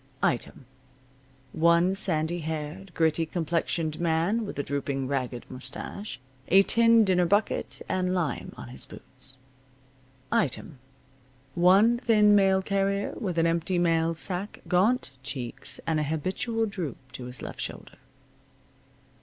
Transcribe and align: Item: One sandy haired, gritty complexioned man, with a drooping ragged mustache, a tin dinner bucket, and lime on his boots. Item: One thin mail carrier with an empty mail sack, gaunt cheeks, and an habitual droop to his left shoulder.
Item: 0.23 0.65
One 1.53 1.93
sandy 1.93 2.39
haired, 2.39 2.91
gritty 2.95 3.27
complexioned 3.27 3.99
man, 3.99 4.47
with 4.47 4.57
a 4.57 4.63
drooping 4.63 5.07
ragged 5.07 5.45
mustache, 5.47 6.19
a 6.47 6.63
tin 6.63 7.03
dinner 7.05 7.27
bucket, 7.27 7.83
and 7.87 8.15
lime 8.15 8.51
on 8.57 8.69
his 8.69 8.87
boots. 8.87 9.37
Item: 10.31 10.79
One 11.53 11.99
thin 11.99 12.33
mail 12.33 12.63
carrier 12.63 13.13
with 13.15 13.37
an 13.37 13.45
empty 13.45 13.77
mail 13.77 14.15
sack, 14.15 14.61
gaunt 14.67 15.11
cheeks, 15.21 15.79
and 15.85 15.99
an 15.99 16.05
habitual 16.07 16.65
droop 16.65 16.97
to 17.11 17.25
his 17.25 17.43
left 17.43 17.61
shoulder. 17.61 17.97